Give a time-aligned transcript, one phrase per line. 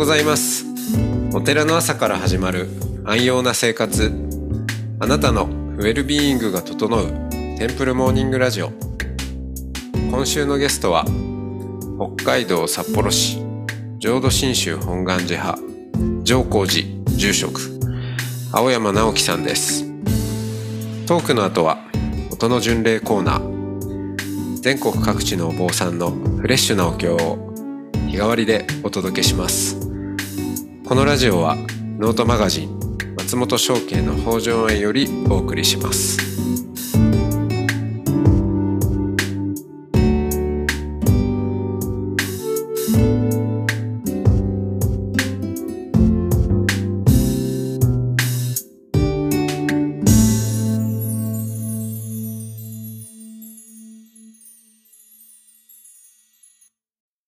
[0.00, 0.64] ございます。
[1.34, 2.70] お寺の朝から始まる
[3.04, 4.10] 安養な生活。
[4.98, 8.72] あなたのウェルビーイングが整うテンプルモーニングラジオ。
[10.10, 11.04] 今週のゲストは
[12.16, 13.42] 北海道札幌市
[13.98, 15.58] 浄土真宗本願寺派
[16.22, 16.86] 上皇寺
[17.18, 17.60] 住職
[18.52, 19.84] 青山直樹さんです。
[21.06, 21.76] トークの後は
[22.32, 24.60] 音の巡礼コーナー。
[24.62, 27.52] 全国各地のお坊さんのフレッシュなお経を
[28.08, 29.79] 日替わりでお届けします。
[30.90, 31.54] このラジオは
[32.00, 36.18] ノートマガジン松本商家の北条園よりお送りします。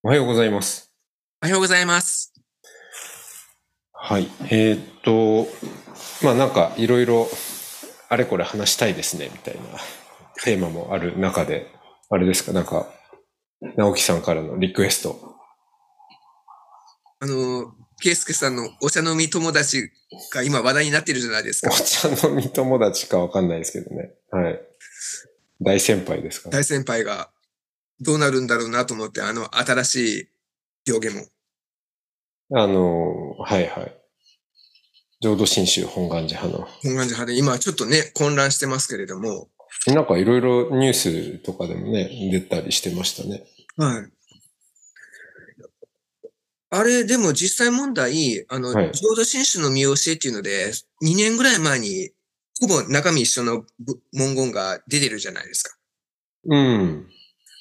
[0.03, 0.93] おはようございます
[1.41, 2.33] おはようございます。
[4.13, 4.29] はい。
[4.51, 5.49] えーっと、
[6.23, 7.31] まあなんかいろいろ
[8.11, 9.63] あれこれ話したいですねみたいな
[10.45, 11.69] テーマもある中で、
[12.11, 12.93] あれですか、なんか、
[13.79, 15.35] 直樹さんからのリクエスト。
[17.21, 19.91] あの、ケイスケさんのお茶飲み友達
[20.35, 21.77] が今話題になってるじゃないですおか。
[21.83, 24.13] 茶飲み友達かわかんないですけどね。
[24.31, 24.61] はい。
[25.63, 26.51] 大先輩ですか？
[26.51, 27.31] 大先輩が
[27.99, 30.29] どうなるんだろうなと思って、あの、新しい
[30.85, 31.25] 行言も。
[32.55, 33.99] あの、はいはい。
[35.23, 36.69] 浄土真宗本願寺派の。
[36.83, 39.49] 本願寺派で今ちょっとね、混乱してますけれども。
[39.87, 43.45] なんかいろいろニュースとかでもね、出たりしてましたね。
[43.77, 44.13] はい。
[46.71, 50.73] あれ、でも実際問題、あの、はい浄土真宗の見教えっていうので、
[51.05, 52.11] 2年ぐらい前に、
[52.61, 55.77] ほぼ中身一緒のぶ文言が出てるじゃないですか。
[56.47, 57.07] うん。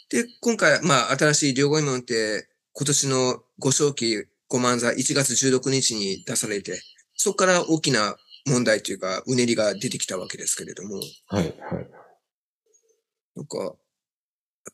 [0.10, 6.82] で、今回、まあ、新しい両語門って、今年の五正期五万座1月16日に出されて、
[7.22, 8.18] そこから大きな
[8.48, 10.96] 問題というか、うねりが出てきたわけですけれども、
[11.28, 11.90] はいはい。
[13.36, 13.74] なんか、やっ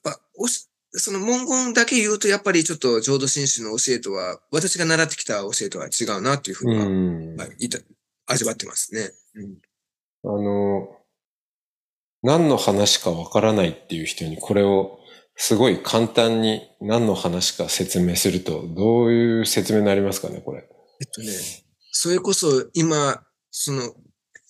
[0.02, 7.36] ぱ、おしその文言だけ言うと、やっぱりちょっと浄土真宗の教えとは、私が習ってきた教えとは違うなっていうふううには、ん。
[7.36, 7.80] はいいた
[8.28, 9.12] 味わってますね。
[9.36, 9.58] うん
[10.24, 10.98] あの、
[12.24, 15.00] 何の話かわからないっていう人にこれを
[15.36, 20.68] すごい簡単に何の話か説明すると、どういう説明になりますかね、これ。
[21.00, 21.28] えっとね、
[22.00, 23.96] それこそ今、その、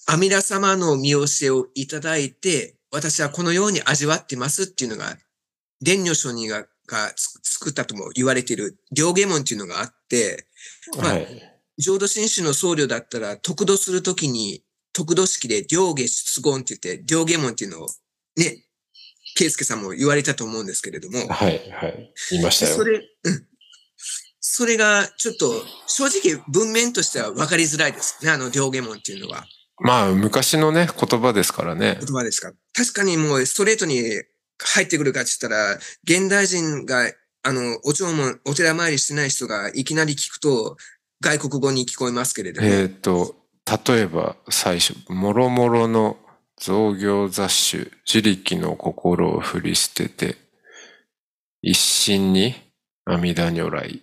[0.06, 5.18] 阿弥陀様の見教えをいただいて、私はこのように味わってますっていうのが、
[5.80, 10.46] 蓮如上人ががつ作ったとも言われている両下門っていうのがあって、
[10.98, 11.28] まあはい。
[11.78, 17.88] 浄土真宗の僧侶だったら、得度するときに、得度式で両下出言って言って、両下門っていうのを、
[18.36, 18.66] ね、
[19.38, 22.14] 圭介さんも言われたと思うんですけれども、はい、はい。
[22.32, 22.72] 言いましたよ。
[22.72, 23.48] でそれ、うん。
[24.40, 28.32] それが、ちょっと、正直文面としては分かりづらいですね。
[28.32, 29.46] あの、両下門っていうのは。
[29.80, 31.98] まあ、昔のね、言葉ですからね。
[32.00, 32.52] 言葉ですか。
[32.74, 34.02] 確かにもうストレートに
[34.60, 37.12] 入ってくるかって言ったら、現代人が、
[37.44, 40.78] あの、お弔問、お寺参りしてない人がいきなり聞くと、
[41.22, 43.36] 外国語に聞こえますけれども、えっ、と、
[43.88, 46.18] 例えば最初、もろもろの
[46.58, 50.38] 造業雑種、自力の心を振り捨てて、
[51.62, 52.56] 一心に
[53.06, 54.02] 阿弥陀如来、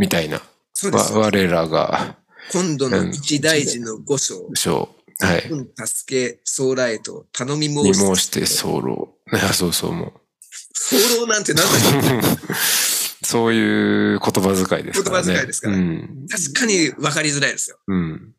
[0.00, 0.36] みたいな。
[0.36, 1.12] わそうです。
[1.12, 2.16] 我らが、
[2.52, 4.88] 今度の一大事の五章、章、
[5.18, 5.50] はい。
[5.50, 8.46] うん助け、総来と頼みに申して。
[8.46, 9.14] 申して候。
[9.32, 10.12] あ そうそう、もう。
[11.20, 12.22] 候なんて何だろう
[13.22, 15.26] そういう言葉遣いですからね。
[15.26, 16.26] 言葉遣いですからうん。
[16.28, 17.78] 確かに分かりづらいですよ。
[17.86, 18.34] うん。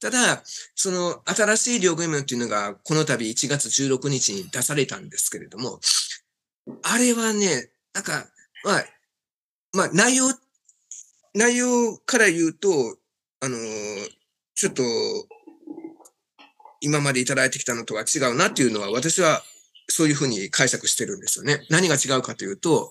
[0.00, 0.42] ただ、
[0.74, 5.78] その新しい両軍っていうのがこの度1月16日に出されたんですけれども、
[6.82, 8.26] あれはね、なんか、
[8.64, 8.84] まあ、
[9.74, 10.30] まあ内容、
[11.34, 12.68] 内容から言うと、
[13.40, 13.60] あのー
[14.54, 14.82] ちょっと、
[16.80, 19.42] 今までいただいてきたのとは違うなっていうのは私は
[19.88, 21.66] そういうふうに解釈してるんですよね。
[21.70, 22.90] 何が違うかというと、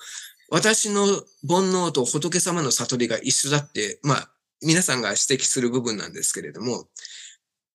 [0.50, 1.06] 私の
[1.48, 4.30] 煩悩と仏様の悟りが一緒だって、まあ、
[4.62, 6.88] 皆さんが指摘する部分なんですけれども、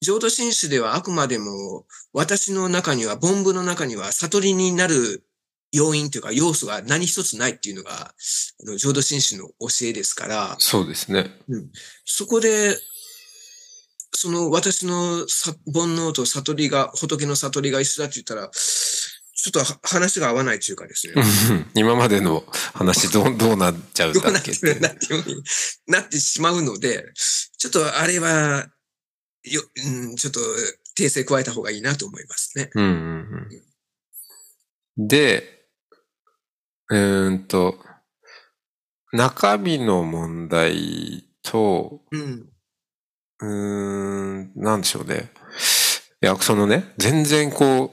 [0.01, 5.25] 浄土真宗ではあくまでも私の中には、凡夫の中には悟りになる
[5.73, 8.15] 要因というか要素が何一つないっていうのが、あ
[8.65, 11.31] の浄土真宗の教えですから、そうですね。
[12.05, 12.77] そこで、
[14.15, 21.15] その私のさ煩悩と悟りが、仏の悟りが一緒だって言ったら、ちょっとは話が合わないというかですね。
[21.77, 22.45] 今までの
[22.75, 25.43] 話どう、どうなっちゃうんどうなってだっけってるんだっていうふうに
[25.87, 27.13] なってしまうので、
[27.59, 28.69] ちょっとあれは、
[29.45, 30.41] よ、うん、ちょっと
[30.99, 32.71] 訂正加えた方がいいなと思いますね。
[32.75, 32.91] うんうん
[34.97, 35.09] うん。
[35.09, 35.58] で、
[36.91, 37.77] うーんと、
[39.13, 42.49] 中身の問題と、うん。
[43.41, 45.31] うーん、なんでしょうね。
[46.23, 47.93] いや、そのね、全然こ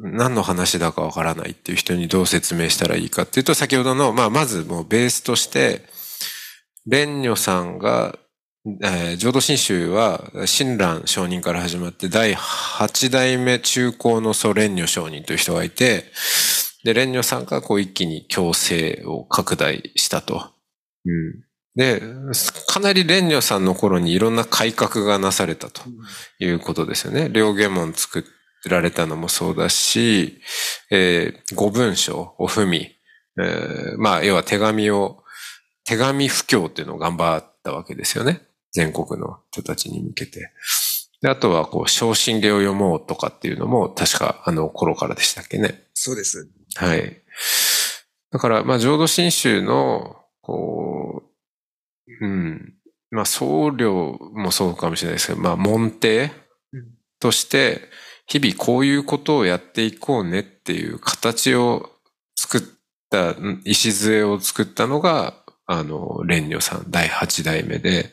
[0.00, 5.84] う、何の話だかわからないっていう人にどう説明したらいいかっていうと、先ほどの、まあ、まずもうベースとして、
[6.90, 8.16] 蓮如さんが、
[8.82, 16.04] えー浄土真宗は、親鸞上人から始まって、第8代目中高の祖蓮如上人という人がいて、
[16.84, 20.50] で、蓮如さんがこう一気に強制を拡大したと。
[21.04, 21.44] うん。
[21.74, 22.02] で、
[22.66, 25.82] かなり蓮如さんの頃にいろんな改革がなされたと
[26.40, 27.28] いうことですよね。
[27.30, 28.24] 両下門作
[28.66, 30.40] られたのもそうだし、
[30.90, 35.22] えー、五文書、お文、えーまあ、要は手紙を、
[35.84, 38.42] 手紙布教っていうのを頑張ったわけですよね。
[38.72, 40.52] 全国の人たちに向けて。
[41.22, 45.88] で、あとは、こう、昇進芸を読もうとかっていうのも、確かあの頃からでしたっけね。
[45.94, 46.50] そうです。
[46.78, 47.22] はい。
[48.30, 51.24] だから、まあ、浄土真宗の、こ
[52.06, 52.74] う、うん。
[53.10, 56.08] まあ、僧侶もそうかもしれないですけど、まあ、門弟
[56.72, 56.84] うん
[57.18, 57.80] として、
[58.28, 61.90] 日々こういうことをやっていこうねっていう形を
[62.36, 62.60] 作っ
[63.10, 65.34] た、ん礎を作ったのが、
[65.66, 68.12] あの、蓮如さん、第八代目で、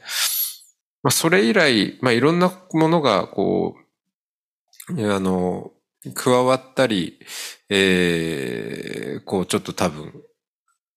[1.03, 3.75] まあ、それ以来、まあ、いろんなものが、こ
[4.89, 5.71] う、あの、
[6.13, 7.19] 加わったり、
[7.69, 10.13] えー、こう、ちょっと多分、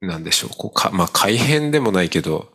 [0.00, 2.52] なんでしょう、こうか、まあ、改変でもないけど、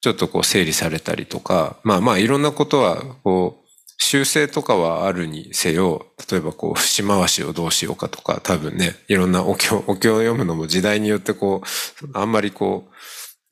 [0.00, 3.66] ちょっとこう整理されたりとか、まあまあいろんなことは、こう、
[3.98, 11.62] 修正とかはあるにせよ、例えばこう、節回しをどうしようかとか、多分ね、いろんなお経、お経を読むのも時代によってこ
[12.02, 12.92] う、あんまりこう、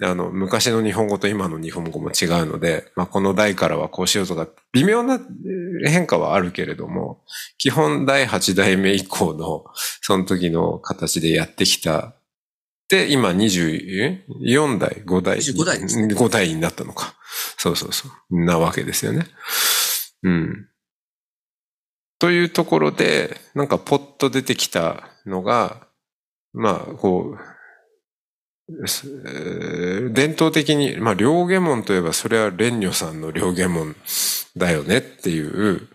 [0.02, 7.22] あの、昔の日本語と今の日本語も違うので、まあこの代からはこうしようとか、微妙なえー変化はあるけれども、
[7.58, 9.64] 基本第8代目以降の、
[10.00, 12.14] その時の形でやってきた。
[12.88, 15.38] で、今24代、5代。
[15.38, 17.14] 25代ですね5代になったのか。
[17.56, 18.44] そうそうそう。
[18.44, 19.26] なわけですよね。
[20.22, 20.68] うん。
[22.18, 25.86] というところで、なんかポッと出てきたのが、
[26.52, 27.53] まあ、こう、
[28.68, 33.94] 伝統的に、まあ、両下門といえば、それは蓮如さんの両下門
[34.56, 35.88] だよねっていう、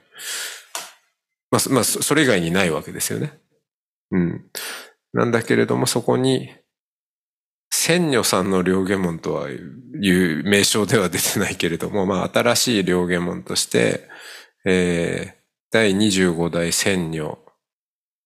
[1.52, 3.40] まあ、まあ、それ以外にないわけですよね。
[4.12, 4.46] うん。
[5.14, 6.56] なんだけれども、そこに、
[7.72, 14.08] 千女さんの両下門とはいう名称では出てないけれども、まあ、新しい両下門として、
[14.66, 15.40] えー
[15.72, 17.38] 第25代千女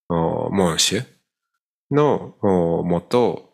[0.08, 1.04] 門主
[1.92, 3.53] のもと、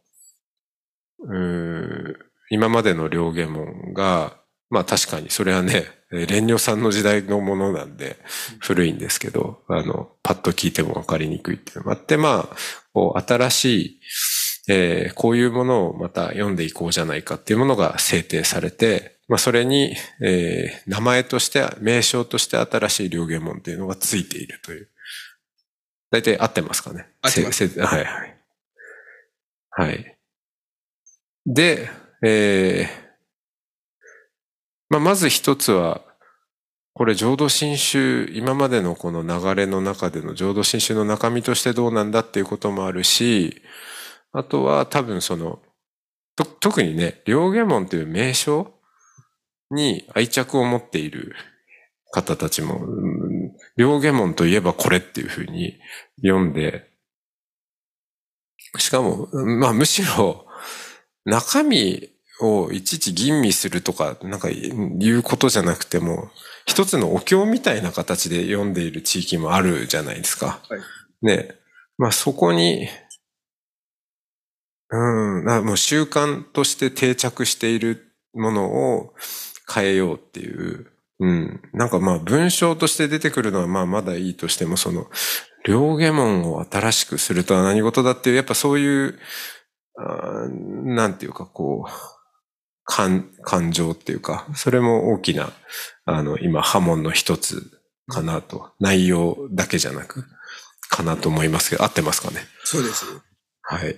[2.49, 4.37] 今までの両下門が、
[4.69, 8.17] まあ確かにそれはね、 えー蓮如さんの時代のものなんで
[8.59, 12.55] 古いんですけど、あの、パッと聞いてもわかりにくいっていうのもあって、まあ、
[12.93, 14.01] こう新しい、
[14.69, 24.89] えーこういうものをまた読んでいこうじゃないかっていうものが制定されて、まあそれに、えー名前として、名称として新しい両下門っていうのがついているという。
[26.11, 27.05] 大体合ってますかね？
[27.21, 28.37] 合ってますはいはい。
[29.71, 30.18] はい。
[31.49, 31.89] で、
[32.23, 33.09] えー
[34.91, 36.01] まあまず一つは、
[36.93, 43.61] これ浄土真宗、今までのこの流れの中での浄土真宗の中身としてどうなんだっていうこともあるし、
[44.31, 45.59] あとは多分その、
[46.35, 48.73] と特にね、両下門という名称
[49.69, 51.35] に愛着を持っている
[52.11, 53.29] 方たちも、うん
[53.77, 55.79] 両下門といえばこれっていうふうに
[56.23, 56.89] 読んで、
[58.77, 60.48] しかも、まあむしろ
[61.29, 62.09] 中身
[62.41, 64.71] をいちいち吟味するとか、なんかい
[65.09, 66.29] うことじゃなくても、
[66.65, 70.59] 一つのお経みたいな形で読んでいる地域もあるじゃないですか。
[70.69, 70.79] はい
[71.21, 71.55] ね。
[71.97, 72.87] まあそこに、
[74.91, 74.97] う
[75.41, 79.13] ん、なもう習慣として定着しているものを
[79.71, 80.87] 変えようっていう、
[81.19, 81.61] うん。
[81.73, 85.07] なんかまあ文章として出てくるのはまあまだいいとしても、その、
[85.65, 89.19] 両下門を新しくするとは何事だっていう、やっぱそういう、
[90.01, 91.91] あーなんていうかこう、
[92.85, 95.51] 感、感情っていうか、それも大きな、
[96.05, 98.71] あの、今、波紋の一つかなと。
[98.79, 100.25] 内容だけじゃなく、
[100.89, 102.47] かなと思いますけど、合ってますかね？
[102.63, 103.05] そうです。
[103.61, 103.95] はい。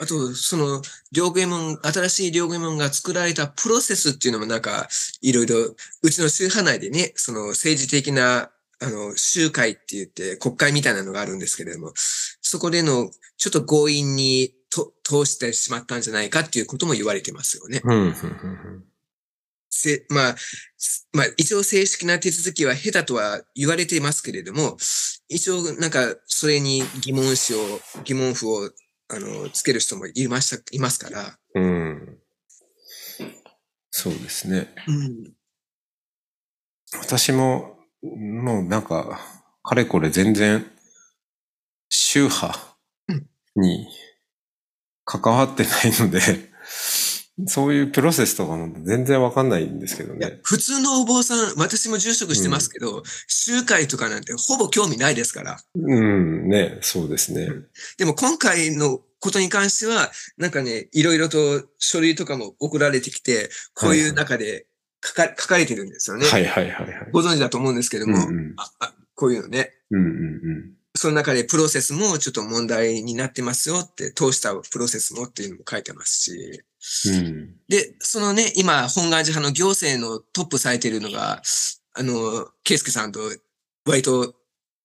[0.00, 0.82] あと、その、
[1.12, 4.88] 両下門、新しい両下門が作られたプロセスっていうのもなんか、
[5.20, 14.63] いろいろ、うちの宗派内でね、その政治的な、あの、集会って言って国会みたいなのがあるんですけれども、そこでの、ちょっと強引にと
[15.02, 17.80] 通してしまったんじゃないかっていうことも言われてますよね。
[17.84, 18.84] うん、うん、うん
[19.74, 20.36] せ、まあ、
[20.78, 24.76] すまあ、一応正式な手続きは下手とは言われていますけれども、
[25.28, 27.58] 一応なんか、それに疑問詞を、
[28.04, 28.70] 疑問符を、
[29.08, 32.18] あの、つける人もいました、いますから、うん。
[33.90, 34.72] そうですね。
[34.86, 35.32] うん。
[37.00, 39.20] 私も、もうなんか、
[39.62, 40.70] かれこれ全然、
[41.88, 42.76] 宗派
[43.56, 43.88] に
[45.04, 46.20] 関わってないので、
[47.46, 50.38] そういうプロセスとかも全然わかんないんですけどね。
[50.44, 55.58] 普通のお坊さん、私も住職してますけど、集会とかなんてほぼ興味ないですから。
[55.74, 57.48] うん、ね、そうですね。
[57.98, 64.66] でも今回のことに関しては、なんかね、いろいろと書類とかも送られてきて、こういう中で
[65.04, 66.26] 書か書かれてるんですよね。
[66.26, 67.08] はいはいはいはい。
[67.12, 69.72] ご存知だと思うんですけどうんも、うんああこういうのね。
[69.90, 76.62] うんうんその中でプロセスもちょっと問題になってますよって、通したプロセスもっていうのも書いてますし。
[77.08, 77.14] うん。
[77.14, 77.54] うん。
[77.68, 81.42] で、そのね、今、本願寺派の行政のトップされているのが、
[81.94, 83.20] あの、圭介さんと
[83.86, 84.34] 割と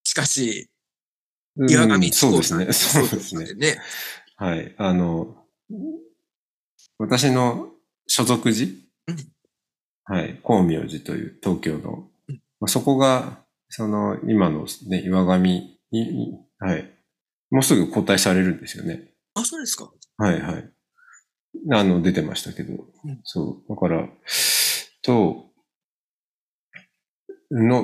[0.03, 0.69] 近しい
[1.67, 2.73] 岩上うんそうですね。
[2.73, 3.53] そうですね。
[3.53, 3.77] ね。
[4.35, 4.73] はい。
[4.77, 5.35] あの、
[6.97, 7.69] 私の
[8.07, 8.71] 所属寺、
[9.07, 9.17] うん
[10.05, 10.39] はい。
[10.43, 15.78] 光明寺という東京の、うんまあ、そこが、その、今のね、岩上に、
[16.59, 16.91] はい。
[17.49, 19.11] もうすぐ交代されるんですよね。
[19.33, 19.91] あ、そうですか。
[20.17, 20.71] はいはい。
[21.71, 22.73] あの、出てましたけど。
[22.73, 23.69] うんそう。
[23.69, 24.07] だから、
[25.01, 25.49] と、
[27.51, 27.83] の、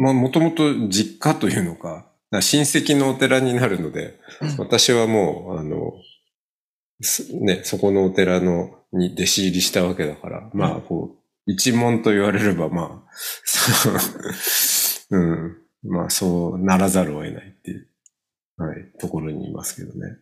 [0.00, 5.92] まあ、もともと実家というのか、だから親戚のお寺になるので、うん私はもう、あの、
[7.00, 13.10] すね、そこのお寺の、に弟子入りしたわけだから、まあ、こう、一門と言われれば、まあ、
[13.44, 13.96] そう、
[15.10, 17.45] うん、まあ、そうならざるを得ない
[18.56, 20.16] はい、ところにいますけどね。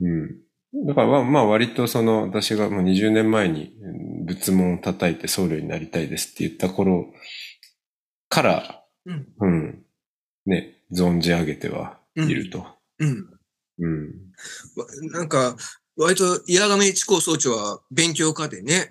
[0.00, 0.08] うん。
[0.08, 0.86] うん。
[0.86, 7.12] だからまあ、まあ割とその、私がもう20年前にうん仏門を叩いて僧侶になりたいですって言った頃
[8.28, 9.26] から、うん。
[9.40, 9.84] うん、
[10.46, 12.66] ね、存じ上げてはいると。
[12.98, 13.26] うん。
[13.78, 14.14] うん。
[14.76, 15.56] わなんか、
[15.96, 18.90] 割と、岩上一高総長は勉強家でね、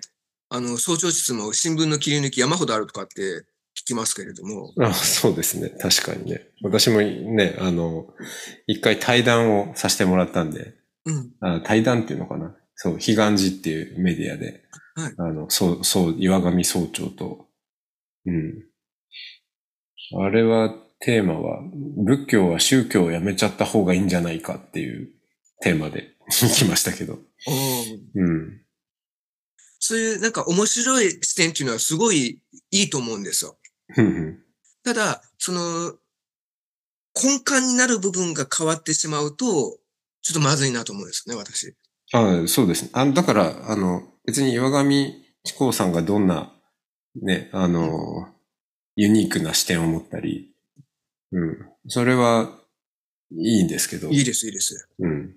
[0.50, 3.44] あの、総長室も新聞の切り抜き山ほどあるとかって
[3.78, 5.68] 聞きますけれども、あそうですね。
[5.68, 6.48] 確かにね。
[6.62, 8.08] 私もね、あの、
[8.66, 11.30] 一回対談をさせてもらったんで、うん。
[11.40, 12.56] あ対談っていうのかな。
[12.74, 17.46] そう、彼岸寺っていうメディアで、はいあの、そう、そう、岩上総長と、
[18.26, 18.64] うん。
[20.20, 21.62] あれは、テーマは、
[22.04, 25.10] 仏教は宗教をやめちゃった方がいいんじゃないかっていう
[25.60, 27.20] テーマで 行きましたけど。
[28.14, 28.60] うん。
[29.78, 32.42] そういうなんか面白い視点っていうのはすごい
[32.72, 33.56] いいと思うんですよ。
[34.84, 35.92] ただ、その、
[37.20, 39.78] 根幹になる部分が変わってしまうと、
[40.22, 41.74] ちょっとまずいなと思うんですよね、私。
[42.12, 42.90] あそうですね。
[42.92, 45.12] あだから、あの、別に岩上
[45.44, 46.52] 志功さんがどんな、
[47.16, 48.28] ね、あの、
[48.96, 50.52] ユニークな視点を持ったり、
[51.32, 51.58] うん。
[51.88, 52.50] それは
[53.32, 54.08] いいんですけど。
[54.08, 54.88] いいです、いいです。
[54.98, 55.34] うん。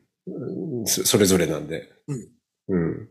[0.85, 1.89] そそれぞれなんで。
[2.07, 2.27] うん。
[2.69, 3.09] うん。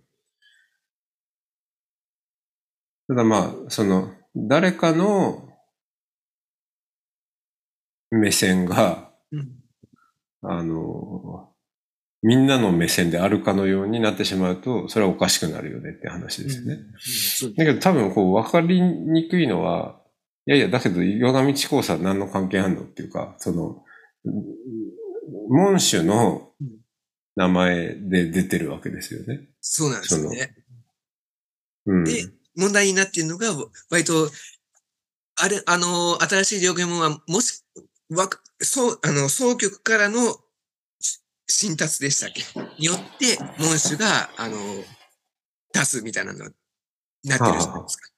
[3.09, 5.49] ただまあ、その、誰かの
[8.11, 9.61] 目線が、うん。
[10.43, 11.53] あの、
[12.23, 16.79] みんなの目線であるかのようになってしまうと、それはおかしくなるよねって話ですよね。
[17.57, 20.01] だけど多分こう分かりにくいのは、
[20.47, 23.85] いやいや、だけど岩上智光さん何の関係あんのっていうか、その、
[24.25, 24.45] うん
[25.49, 26.53] 門主の
[27.37, 29.49] 名前で出てるわけですよね。
[29.61, 30.55] そうなんですよね。
[31.87, 32.05] うん。
[32.05, 32.27] で
[32.57, 33.49] 問題になっているのが、
[33.91, 34.31] 割と、
[35.37, 37.65] あれ、あの、新しい条件は、もし、
[38.11, 40.37] わか、そう、あの、総局からの
[41.01, 42.43] し新達でしたっけ？
[42.79, 44.59] によって、門主が、あの、
[45.73, 46.51] 出すみたいなのに
[47.25, 48.11] なってるじゃないですか。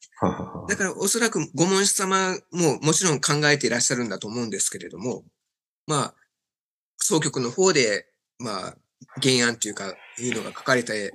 [0.69, 5.25] だから、おそらくご門主様ももちろん考えていらっしゃるんだと思うんですけれども、
[5.87, 6.15] まあ、
[6.97, 8.07] 総局の方で、
[8.39, 8.77] まあ、
[9.21, 11.12] 原案というか、いうのが書かれて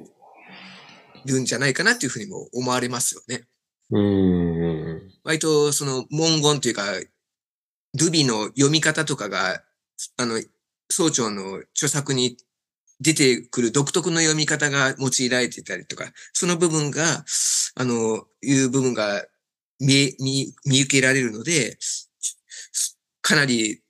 [1.27, 3.45] るんじゃないかなというふうにも思われますよね。
[3.91, 5.11] うーん。
[5.23, 6.85] 割とその文言というか、
[7.93, 9.63] ルビの読み方とかが、
[10.17, 10.41] あの、
[10.89, 12.37] 総長の著作に
[12.99, 17.25] 出てくる独特の読み方が用いられていたりとか、その部分が、
[17.75, 19.25] あの、いう部分が
[19.79, 21.77] 見え、見、見受けられるので、
[23.21, 23.81] かなり、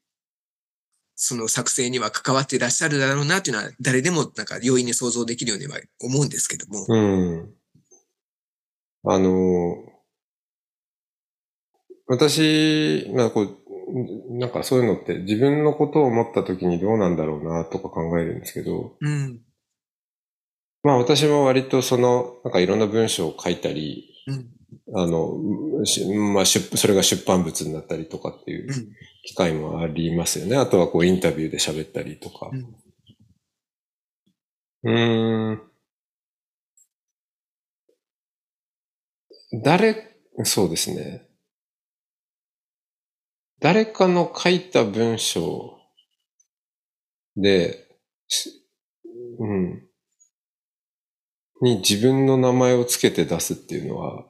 [1.19, 6.85] その作成には関わっていらっしゃるだろうなっていうのは、誰でもなんか容易に想像できるようには思うんですけども。
[6.87, 7.53] うん。
[9.03, 9.77] あの、
[12.05, 19.41] 私、まあこう、なんかそういうのって自分のことを思った時にどうなんだろうなとか考えるんですけど、うん。
[20.83, 24.49] まあ私も割とその、なんかいろんな文章を書いたり、うん。
[24.93, 28.89] あの、しまあ出、それが出版物になったりとかっていううん。
[29.27, 30.55] 機会もありますよね。
[30.55, 32.49] あとはこうインタビューで喋ったりとか。
[34.83, 34.93] うん。
[34.93, 35.61] うーん。
[39.63, 40.15] 誰、
[40.45, 41.27] そうですね。
[43.59, 45.77] 誰かの書いた文章
[47.35, 47.85] で、
[49.39, 49.83] うん。
[51.61, 54.25] に自分の名前をつけて出すっていうのは、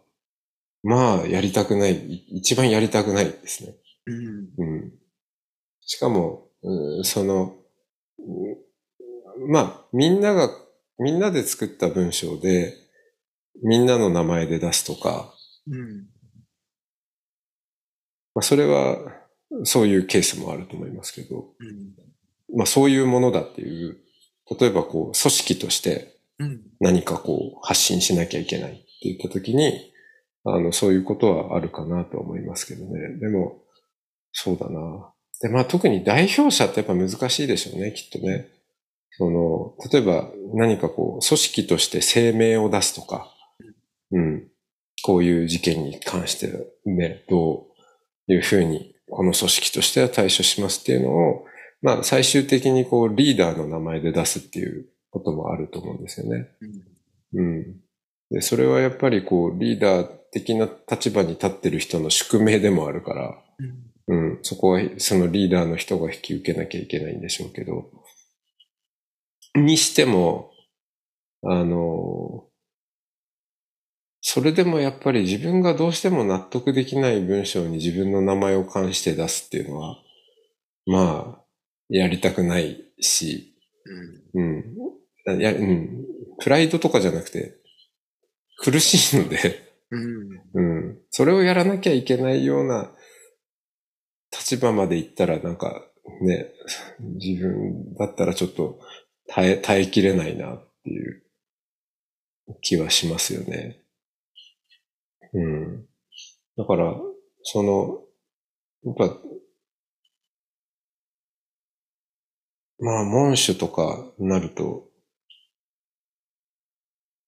[0.82, 2.26] まあ、やりたくない。
[2.30, 3.76] 一番やりたくないですね。
[4.08, 4.50] うん。
[4.58, 4.94] うん。
[5.82, 7.56] しかも、うんその、
[8.20, 10.50] うんまあ、みんなが、
[11.00, 12.74] みんなで作った文章で、
[13.64, 15.34] みんなの名前で出すとか、
[15.68, 16.08] うん。
[18.34, 18.98] まあ、それは、
[19.64, 22.58] そういうケースもあると思いますけど、うん。
[22.58, 23.98] まあ、そういうものだっていう、
[24.60, 26.62] 例えばこう、組織としてうん。
[26.80, 29.92] 何かこう、発信しなきゃいけないって言ったときに、
[30.44, 33.18] あの、そういうことはあるかなとは思いますけどね。
[33.20, 33.62] でも、
[34.40, 35.12] そうだな。
[35.42, 38.50] で、まあ特に代表者ってやっぱ難しいでしょうね、きっとね。
[39.18, 43.34] その、例えば何かこう、組織として声明を出すとか、
[44.12, 44.48] うん。
[45.04, 46.52] こういう事件に関して
[46.86, 47.66] ね、ど
[48.28, 51.46] ういうふうに、この組織としては対処しますっていうのを、
[51.82, 56.50] まあ最終的にこう、リーダーの名前で出すっていうこともあると思うんですよね。
[57.34, 57.80] うん。
[58.30, 63.87] で、それはやっぱりこう、リーダー的な立場に立ってる人の宿命でもあるから、うん。
[64.08, 67.92] うん、そこはそのリーダーの人が引き受けなきゃいけないんでしょうけど、
[69.56, 70.52] にしても、
[71.44, 72.46] あの、
[74.22, 79.98] それでもやっぱり自分がどうしても納得できない文章に自分の名前を冠して出すっていうのは、
[80.86, 81.44] まあ、
[81.90, 83.56] やりたくないし、
[84.36, 84.58] うん。
[85.28, 85.40] うん。
[85.40, 86.06] いや、うん。
[86.40, 87.56] プライドとかじゃなくて、
[88.60, 90.42] 苦しいので、うん。
[90.54, 90.98] うん。
[91.12, 92.92] それをやらなきゃいけないような
[94.32, 95.86] 立場まで行ったら、なんか
[96.22, 96.52] ね、
[97.00, 98.80] 自分だったらちょっと
[99.28, 101.24] 耐え、耐えきれないなっていう
[102.62, 103.82] 気はしますよね。
[105.34, 105.86] うん。
[106.58, 106.96] だから、
[107.44, 108.02] その、
[108.84, 109.18] やっぱ、
[112.80, 114.88] まあ、文書とかになると、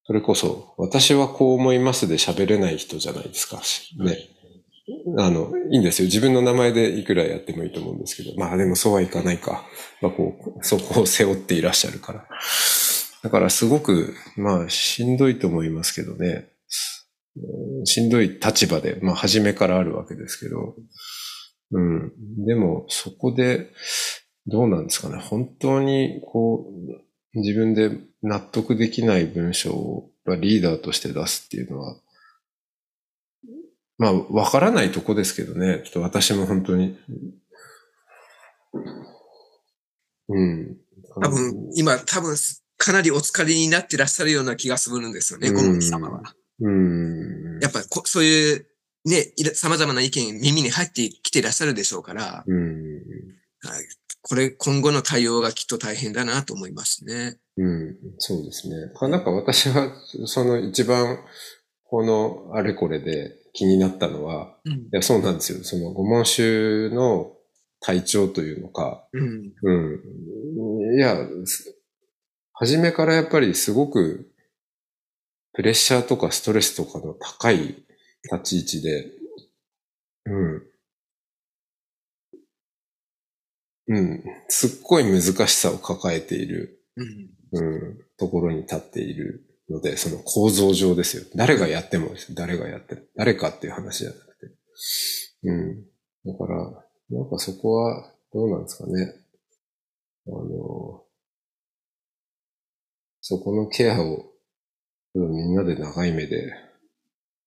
[0.06, 3.58] それこそ、私はこう思いますで喋れない人じゃないですか。
[4.04, 4.18] ね。
[5.18, 6.06] あの、いいんですよ。
[6.06, 8.36] 自分の名前でいくらやってもいいと思うんですけど。
[8.38, 9.66] まあでもそうはいかないか。
[10.02, 12.28] まあこう、そこを背負っていらっしゃるから。
[13.24, 16.50] だからすごく、まあしんどいと思いますけどね。
[17.86, 20.76] しんどい立場で、まあ初めからあるわけですけど。
[21.72, 22.12] うん。
[22.46, 23.68] でもそこで、
[24.48, 25.18] どうなんですかね。
[25.18, 26.66] 本当にこ
[27.36, 27.92] う、自分で
[28.24, 31.98] 納得できない文章をリーダーとして出すっていうのは、
[34.00, 35.82] まあ、わからないとこですけどね。
[35.84, 36.98] ちょっと私も本当に。
[40.30, 40.78] うん。
[41.22, 42.36] 多分、今、多分、
[42.78, 46.34] かなりお疲れになってらっしゃるような気がするんですよね、うんご本人様は。
[46.62, 47.60] うん。
[47.62, 48.66] やっぱこ、そういう、
[49.04, 53.02] ね、様々な意見、耳に入ってきていらっしゃるでしょうから、うん。
[53.62, 53.86] はい
[54.22, 57.38] これ、今後の対応がきっと大変だなと思いますね。
[57.58, 57.96] うん。
[58.18, 58.76] そうですね。
[59.10, 59.94] なんか私は、
[60.26, 61.20] その一番、
[61.86, 64.88] このあれこれで気になったのは、うんい。
[64.94, 65.64] や、そうなんですよ。
[65.64, 67.34] その、ご問集の
[67.82, 69.54] 体調というのか、うん。
[69.62, 70.98] うん。
[70.98, 71.76] いや、す
[72.54, 74.32] 初めからやっぱりすごく、
[75.54, 77.58] プレッシャーとかストレスとかの高い
[78.32, 79.12] 立ち位置で、
[80.26, 80.64] うん。
[83.88, 84.24] うん。
[84.48, 87.30] すっごい難しさを抱えている、うん。
[87.52, 87.62] う
[87.94, 91.24] ん、ところに立っているので、その構造上ですよ。
[91.36, 93.02] 誰がやってもです誰がやっても。
[93.16, 94.54] 誰かっていう話じゃなくて。
[95.44, 95.84] うん。
[96.26, 99.16] だから、なんかそこは、どうなんですかね。
[100.28, 101.04] あの、
[103.22, 104.32] そこのケアを、
[105.14, 106.54] みんなで長い目で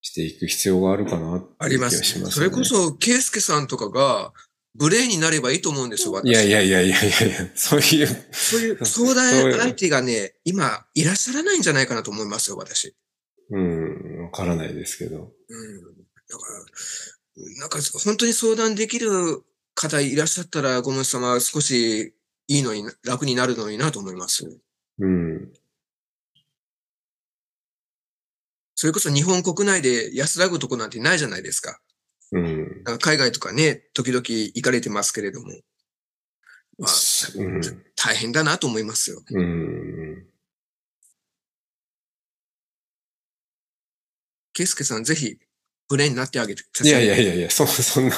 [0.01, 4.33] していく必要があるかなってあります、それこそ、ケイスケさんとかが、
[4.75, 6.29] 無礼になればいいと思うんですよ、私。
[6.29, 12.95] いやいやいやいやいやいや、そういう、そういう相談相手がね、今、いらっしゃらないんじゃないかなと思いますよ、私。
[13.51, 15.31] うん、わからないですけど。
[15.47, 15.81] うん。
[15.81, 19.43] だから、なんか、本当に相談できる
[19.75, 22.15] 方いらっしゃったら、ご門様、少し
[22.47, 24.59] いいのにな、楽になるのになと思います。
[24.99, 25.53] うん。
[28.75, 31.79] それこそ日本国内で安らぐとこなんてないじゃないですか。
[32.33, 32.83] うん。
[32.99, 35.47] 海外とかね、時々行かれてますけれども。
[36.79, 36.91] まあ、
[37.35, 37.61] うん。
[37.95, 39.21] 大変だなと思いますよ。
[39.29, 40.25] うん。
[44.53, 45.37] ケイスケさん、ぜひ、
[45.89, 46.89] 無礼になってあげてください。
[46.89, 48.15] いやいやいやいや、そ、そんな、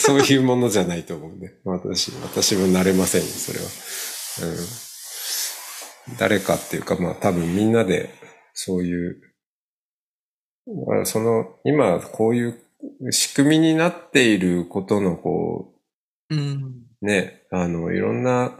[0.00, 1.58] そういうものじゃないと思うんで。
[1.64, 4.52] 私、私も慣れませんよ、それは。
[6.12, 6.16] うん。
[6.16, 8.14] 誰かっていうか、まあ多分みんなで、
[8.54, 9.20] そういう
[10.66, 12.63] だからその、今こういう
[13.10, 15.74] 仕組みになっていることのこ
[16.30, 16.84] うん。
[17.02, 18.58] う、ね、あの、いろんな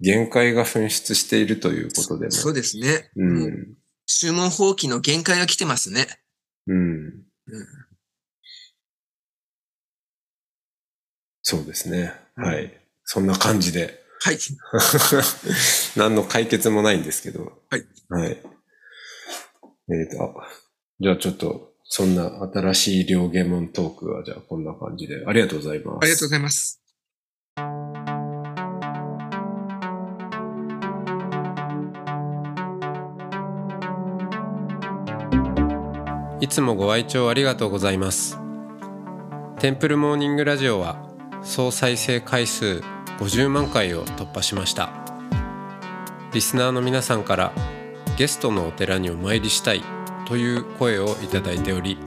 [0.00, 2.30] 限界が噴出しているということでも。
[2.30, 3.10] そうですね。
[3.16, 3.76] うん
[4.08, 6.06] 注文放棄の限界が来てますね。
[6.68, 6.76] うん。
[6.76, 7.24] うん
[11.42, 12.12] そうですね。
[12.36, 12.72] うんはい。
[13.04, 14.02] そんな感じで。
[14.20, 14.38] はい。
[15.96, 17.62] 何の解決もないんですけど。
[17.70, 17.86] はい。
[18.08, 18.42] はい。
[19.92, 20.48] えっ、と、あ
[20.98, 25.24] じゃあちょっと、そんな新しい両ゲモントークは、じゃあこんな感じで。
[25.26, 25.98] ありがとうございます。
[26.02, 26.82] ありがとうございます。
[36.40, 38.38] いつもご愛聴ありがとうございます。
[39.58, 41.02] テンプルモーニングラジオは
[41.42, 42.82] 総再生回数
[43.18, 44.90] 50万回を突破しました。
[46.34, 47.52] リスナーの皆さんから
[48.18, 49.95] ゲストのお寺にお参りしたい
[50.26, 51.98] という声をいただいており、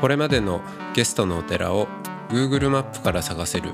[0.00, 0.60] これまでの
[0.94, 1.88] ゲストのお寺を
[2.28, 3.70] Google マップから探せる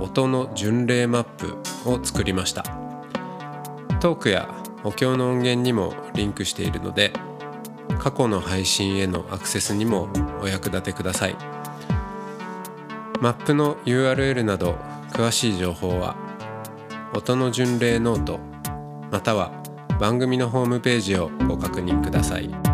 [0.00, 1.56] 音の巡礼マップ
[1.88, 2.62] を作りました。
[4.00, 4.48] トークや
[4.84, 7.12] お経の音源にもリンクしているので、
[7.98, 10.08] 過去の配信へのアクセスにも
[10.42, 11.36] お役立てください
[13.20, 14.76] マップの URL など
[15.10, 16.16] 詳しい情報は
[17.14, 18.40] 音の巡礼ノート
[19.10, 19.52] または
[20.00, 22.73] 番組のホームページをご確認ください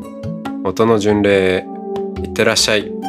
[0.63, 1.65] 音の巡礼へ
[2.23, 3.00] いってらっしゃい。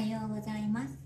[0.00, 0.98] はようございます。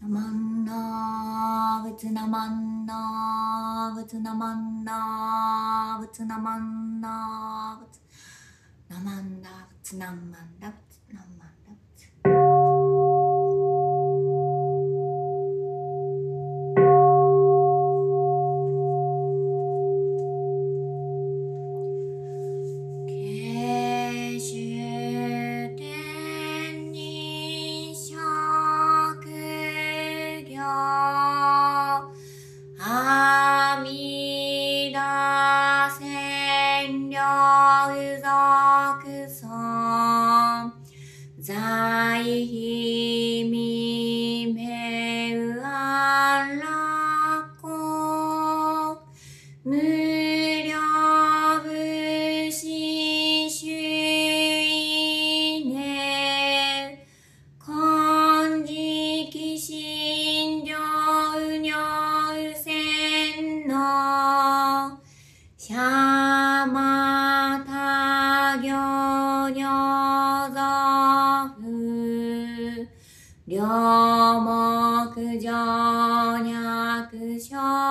[0.00, 8.00] ナマンナーブツナマンナーブツナマンナーブツナマンナーブツ
[8.88, 10.59] ナマンナブツナマンナブ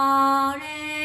[0.10, 0.16] 小
[0.58, 0.99] 蓮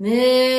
[0.00, 0.10] ね
[0.50, 0.53] え。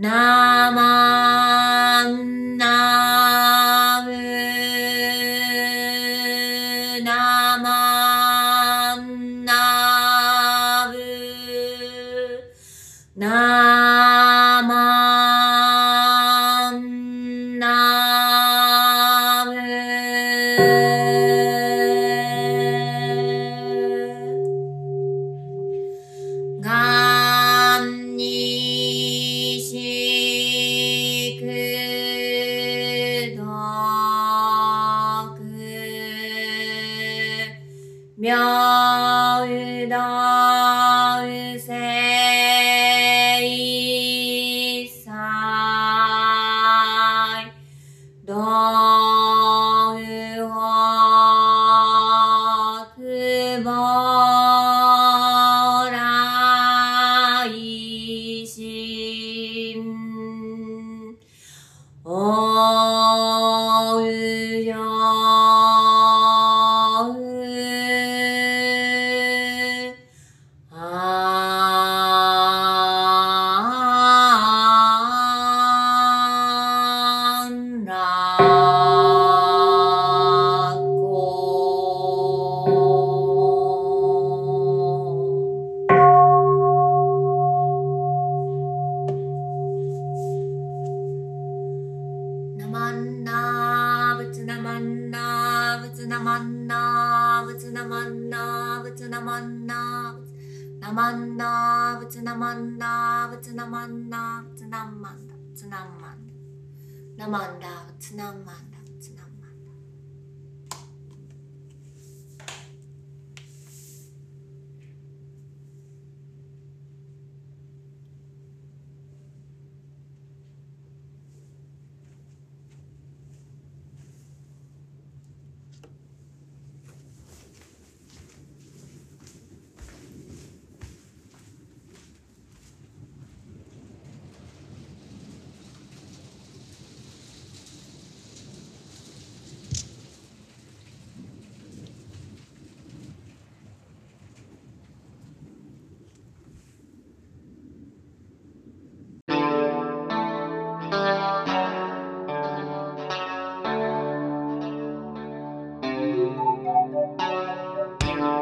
[0.00, 0.39] Now